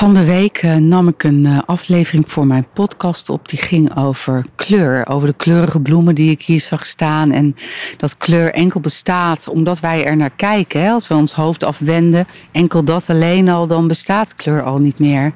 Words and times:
Van 0.00 0.14
de 0.14 0.24
week 0.24 0.56
eh, 0.56 0.76
nam 0.76 1.08
ik 1.08 1.22
een 1.22 1.46
eh, 1.46 1.58
aflevering 1.66 2.30
voor 2.30 2.46
mijn 2.46 2.66
podcast 2.72 3.28
op. 3.28 3.48
Die 3.48 3.58
ging 3.58 3.96
over 3.96 4.44
kleur. 4.56 5.08
Over 5.08 5.28
de 5.28 5.34
kleurige 5.34 5.80
bloemen 5.80 6.14
die 6.14 6.30
ik 6.30 6.42
hier 6.42 6.60
zag 6.60 6.86
staan. 6.86 7.32
En 7.32 7.56
dat 7.96 8.16
kleur 8.16 8.54
enkel 8.54 8.80
bestaat 8.80 9.48
omdat 9.48 9.80
wij 9.80 10.04
er 10.04 10.16
naar 10.16 10.30
kijken. 10.30 10.90
Als 10.90 11.08
we 11.08 11.14
ons 11.14 11.32
hoofd 11.32 11.64
afwenden, 11.64 12.26
enkel 12.52 12.84
dat 12.84 13.10
alleen 13.10 13.48
al, 13.48 13.66
dan 13.66 13.88
bestaat 13.88 14.34
kleur 14.34 14.62
al 14.62 14.78
niet 14.78 14.98
meer. 14.98 15.32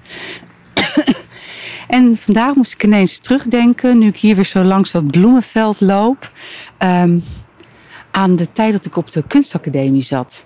en 1.89 2.17
vandaag 2.17 2.55
moest 2.55 2.73
ik 2.73 2.85
ineens 2.85 3.19
terugdenken, 3.19 3.99
nu 3.99 4.07
ik 4.07 4.19
hier 4.19 4.35
weer 4.35 4.45
zo 4.45 4.63
langs 4.63 4.91
dat 4.91 5.07
bloemenveld 5.07 5.81
loop. 5.81 6.31
ehm, 6.79 7.19
aan 8.11 8.37
de 8.37 8.53
tijd 8.53 8.73
dat 8.73 8.85
ik 8.85 8.97
op 8.97 9.11
de 9.11 9.23
kunstacademie 9.27 10.03
zat. 10.03 10.45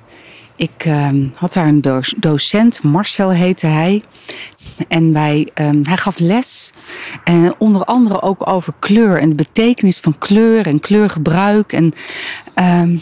Ik 0.59 0.85
ehm, 0.85 1.27
had 1.35 1.53
daar 1.53 1.67
een 1.67 1.81
do- 1.81 2.01
docent, 2.17 2.83
Marcel 2.83 3.31
heette 3.31 3.67
hij. 3.67 4.03
En 4.89 5.13
wij, 5.13 5.51
ehm, 5.55 5.81
hij 5.83 5.97
gaf 5.97 6.19
les. 6.19 6.73
En 7.25 7.55
onder 7.59 7.85
andere 7.85 8.23
ook 8.23 8.49
over 8.49 8.73
kleur 8.79 9.21
en 9.21 9.29
de 9.29 9.35
betekenis 9.35 9.99
van 9.99 10.19
kleur 10.19 10.67
en 10.67 10.81
kleurgebruik. 10.81 11.73
En 11.73 11.93
ehm, 12.55 12.97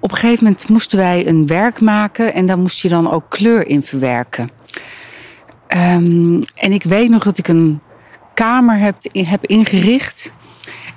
op 0.00 0.10
een 0.10 0.16
gegeven 0.16 0.44
moment 0.44 0.68
moesten 0.68 0.98
wij 0.98 1.26
een 1.26 1.46
werk 1.46 1.80
maken 1.80 2.34
en 2.34 2.46
daar 2.46 2.58
moest 2.58 2.80
je 2.80 2.88
dan 2.88 3.10
ook 3.10 3.24
kleur 3.28 3.66
in 3.66 3.82
verwerken. 3.82 4.48
En 6.54 6.72
ik 6.72 6.82
weet 6.82 7.10
nog 7.10 7.22
dat 7.22 7.38
ik 7.38 7.48
een 7.48 7.80
kamer 8.34 8.78
heb, 8.78 8.96
heb 9.12 9.46
ingericht. 9.46 10.32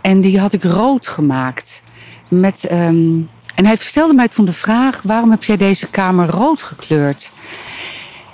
En 0.02 0.22
die 0.22 0.40
had 0.40 0.54
ik 0.54 0.64
rood 0.64 1.08
gemaakt. 1.08 1.82
Met, 2.30 2.68
en 3.58 3.66
hij 3.66 3.76
stelde 3.76 4.14
mij 4.14 4.28
toen 4.28 4.46
de 4.46 4.54
vraag: 4.54 5.02
waarom 5.02 5.32
heb 5.32 5.44
jij 5.44 5.58
deze 5.58 5.90
kamer 5.90 6.30
rood 6.30 6.62
gekleurd? 6.62 7.32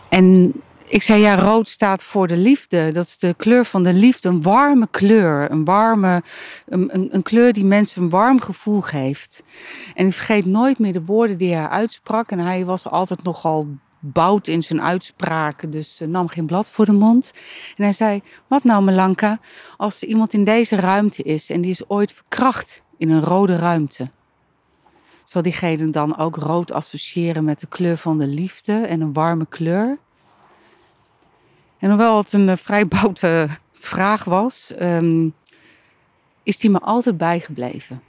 En 0.10 0.54
ik 0.88 1.02
zei: 1.02 1.22
ja, 1.22 1.36
rood 1.36 1.70
staat 1.70 2.04
voor 2.04 2.28
de 2.28 2.38
liefde. 2.38 2.92
Dat 2.92 3.06
is 3.06 3.18
de 3.18 3.34
kleur 3.38 3.66
van 3.66 3.84
de 3.84 3.94
liefde. 3.94 4.30
Een 4.30 4.42
warme 4.42 4.88
kleur. 4.92 5.52
Een, 5.52 5.66
warme, 5.66 6.24
een, 6.66 6.96
een, 6.96 7.16
een 7.16 7.24
kleur 7.24 7.54
die 7.54 7.64
mensen 7.64 8.02
een 8.02 8.10
warm 8.10 8.42
gevoel 8.42 8.82
geeft. 8.82 9.44
En 9.94 10.06
ik 10.06 10.14
vergeet 10.14 10.46
nooit 10.46 10.80
meer 10.80 10.94
de 10.94 11.06
woorden 11.06 11.38
die 11.38 11.54
hij 11.54 11.68
uitsprak. 11.68 12.32
En 12.32 12.40
hij 12.40 12.66
was 12.66 12.90
altijd 12.90 13.24
nogal 13.24 13.68
bout 14.00 14.48
in 14.48 14.64
zijn 14.64 14.82
uitspraken, 14.82 15.70
dus 15.70 16.00
eh, 16.00 16.08
nam 16.08 16.28
geen 16.28 16.46
blad 16.46 16.70
voor 16.70 16.86
de 16.86 16.94
mond. 16.94 17.32
En 17.78 17.84
hij 17.84 17.94
zei: 17.94 18.22
Wat 18.48 18.64
nou, 18.64 18.84
Melanka, 18.84 19.40
als 19.78 20.02
er 20.02 20.08
iemand 20.08 20.34
in 20.34 20.44
deze 20.44 20.76
ruimte 20.76 21.24
is 21.24 21.50
en 21.50 21.62
die 21.62 21.72
is 21.72 21.90
ooit 21.90 22.12
verkracht 22.12 22.82
in 22.98 23.10
een 23.10 23.24
rode 23.24 23.56
ruimte? 23.56 24.10
Zal 25.34 25.42
diegene 25.42 25.90
dan 25.90 26.18
ook 26.18 26.36
rood 26.36 26.72
associëren 26.72 27.44
met 27.44 27.60
de 27.60 27.68
kleur 27.68 27.98
van 27.98 28.18
de 28.18 28.28
liefde 28.28 28.74
en 28.74 29.02
een 29.02 29.14
warme 29.14 29.46
kleur? 29.46 29.98
En 31.78 31.90
hoewel 31.90 32.18
het 32.18 32.34
een 32.34 32.50
eh, 32.50 32.56
vrij 32.56 32.88
boute 32.88 33.48
vraag 33.92 34.24
was, 34.24 34.74
ehm, 34.74 35.30
is 36.44 36.58
die 36.58 36.70
me 36.70 36.80
altijd 36.80 37.18
bijgebleven. 37.18 38.02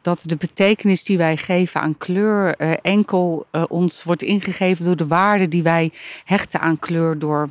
Dat 0.00 0.22
de 0.24 0.36
betekenis 0.36 1.04
die 1.04 1.18
wij 1.18 1.36
geven 1.36 1.80
aan 1.80 1.96
kleur 1.96 2.54
eh, 2.56 2.72
enkel 2.82 3.46
eh, 3.50 3.64
ons 3.68 4.04
wordt 4.04 4.22
ingegeven 4.22 4.84
door 4.84 4.96
de 4.96 5.06
waarde 5.06 5.48
die 5.48 5.62
wij 5.62 5.92
hechten 6.24 6.60
aan 6.60 6.78
kleur, 6.78 7.18
door 7.18 7.50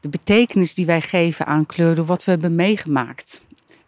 de 0.00 0.08
betekenis 0.08 0.74
die 0.74 0.86
wij 0.86 1.00
geven 1.00 1.46
aan 1.46 1.66
kleur, 1.66 1.94
door 1.94 2.06
wat 2.06 2.24
we 2.24 2.30
hebben 2.30 2.54
meegemaakt 2.54 3.40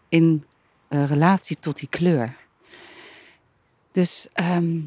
in 0.08 0.44
relatie 0.88 1.56
tot 1.56 1.78
die 1.78 1.88
kleur. 1.88 2.39
Dus 3.92 4.28
ehm, 4.33 4.78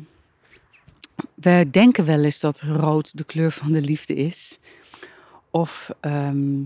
we 1.33 1.67
denken 1.71 2.05
wel 2.05 2.23
eens 2.23 2.39
dat 2.39 2.61
rood 2.61 3.17
de 3.17 3.23
kleur 3.23 3.51
van 3.51 3.71
de 3.71 3.81
liefde 3.81 4.13
is. 4.13 4.59
Of 5.49 5.89
ehm, 5.99 6.61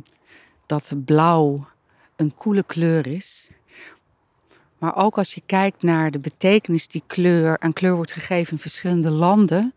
dat 0.65 0.93
blauw 1.05 1.67
een 2.15 2.33
koele 2.35 2.63
kleur 2.63 3.07
is. 3.07 3.49
Maar 4.77 4.95
ook 4.95 5.17
als 5.17 5.33
je 5.33 5.41
kijkt 5.45 5.83
naar 5.83 6.11
de 6.11 6.19
betekenis 6.19 6.87
die 6.87 7.03
kleur, 7.07 7.59
aan 7.59 7.73
kleur 7.73 7.95
wordt 7.95 8.11
gegeven 8.11 8.51
in 8.51 8.59
verschillende 8.59 9.11
landen, 9.11 9.73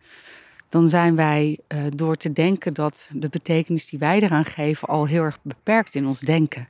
dan 0.69 0.89
zijn 0.89 1.17
wij 1.17 1.59
eh, 1.67 1.85
door 1.95 2.17
te 2.17 2.33
denken 2.33 2.75
dat 2.75 3.11
de 3.13 3.29
betekenis 3.29 3.87
die 3.87 3.99
wij 3.99 4.21
eraan 4.21 4.45
geven 4.45 4.89
al 4.89 5.07
heel 5.07 5.23
erg 5.23 5.39
beperkt 5.43 5.95
in 5.95 6.07
ons 6.07 6.21
denken. 6.21 6.69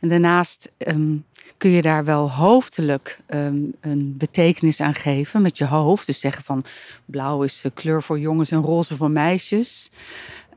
En 0.00 0.08
daarnaast 0.08 0.70
ehm, 0.76 1.16
kun 1.56 1.70
je 1.70 1.82
daar 1.82 2.04
wel 2.04 2.32
hoofdelijk 2.32 3.18
ehm, 3.26 3.58
een 3.80 4.14
betekenis 4.16 4.80
aan 4.80 4.94
geven 4.94 5.42
met 5.42 5.58
je 5.58 5.66
hoofd. 5.66 6.06
Dus 6.06 6.20
zeggen 6.20 6.44
van 6.44 6.64
blauw 7.04 7.42
is 7.42 7.60
de 7.60 7.70
kleur 7.70 8.02
voor 8.02 8.18
jongens 8.18 8.50
en 8.50 8.62
roze 8.62 8.96
voor 8.96 9.10
meisjes. 9.10 9.90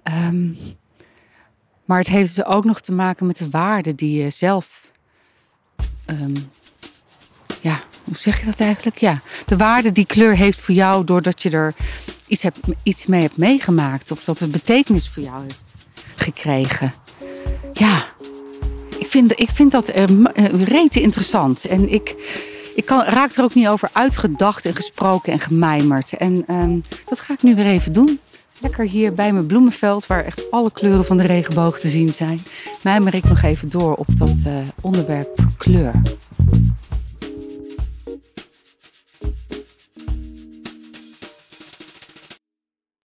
Ehm, 0.03 0.51
maar 1.85 1.97
het 1.97 2.07
heeft 2.07 2.35
dus 2.35 2.45
ook 2.45 2.63
nog 2.63 2.81
te 2.81 2.91
maken 2.91 3.25
met 3.25 3.37
de 3.37 3.49
waarde 3.49 3.95
die 3.95 4.23
je 4.23 4.29
zelf. 4.29 4.91
ehm, 6.05 6.35
ja, 7.61 7.83
hoe 8.03 8.15
zeg 8.15 8.39
je 8.39 8.45
dat 8.45 8.59
eigenlijk? 8.59 8.97
Ja, 8.97 9.21
de 9.45 9.57
waarde 9.57 9.91
die 9.91 10.05
kleur 10.05 10.35
heeft 10.35 10.59
voor 10.59 10.75
jou 10.75 11.03
doordat 11.03 11.41
je 11.41 11.49
er 11.49 11.73
iets, 12.27 12.43
hebt, 12.43 12.59
iets 12.83 13.05
mee 13.05 13.21
hebt 13.21 13.37
meegemaakt. 13.37 14.11
Of 14.11 14.23
dat 14.23 14.39
het 14.39 14.51
betekenis 14.51 15.09
voor 15.09 15.23
jou 15.23 15.41
heeft 15.41 15.75
gekregen. 16.15 16.93
Ja, 17.73 18.05
ik 19.21 19.49
vind 19.53 19.71
dat 19.71 19.89
eh, 19.89 20.05
m- 20.07 20.25
eh, 20.25 20.63
rete 20.63 21.01
interessant. 21.01 21.65
En 21.65 21.89
ik, 21.93 22.15
ik 22.75 22.85
kan, 22.85 23.01
raak 23.03 23.35
er 23.35 23.43
ook 23.43 23.53
niet 23.53 23.67
over 23.67 23.89
uitgedacht 23.91 24.65
en 24.65 24.75
gesproken 24.75 25.33
en 25.33 25.39
gemijmerd. 25.39 26.13
En 26.13 26.43
ehm, 26.47 26.77
dat 27.05 27.19
ga 27.19 27.33
ik 27.33 27.43
nu 27.43 27.55
weer 27.55 27.65
even 27.65 27.93
doen. 27.93 28.19
Lekker 28.59 28.85
hier 28.85 29.13
bij 29.13 29.33
mijn 29.33 29.45
bloemenveld, 29.45 30.07
waar 30.07 30.25
echt 30.25 30.51
alle 30.51 30.71
kleuren 30.71 31.05
van 31.05 31.17
de 31.17 31.23
regenboog 31.27 31.79
te 31.79 31.89
zien 31.89 32.13
zijn. 32.13 32.39
Mijmer 32.81 33.13
ik 33.13 33.23
nog 33.23 33.41
even 33.41 33.69
door 33.69 33.93
op 33.95 34.07
dat 34.17 34.33
eh, 34.45 34.53
onderwerp 34.81 35.45
kleur. 35.57 36.01